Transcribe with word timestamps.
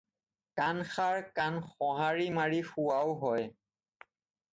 কাণ 0.59 0.77
সাৰ 0.93 1.19
কাণ 1.39 1.59
সঁহাৰি 1.65 2.25
মাৰি 2.39 2.63
শোৱাও 2.71 3.13
হয়। 3.25 3.45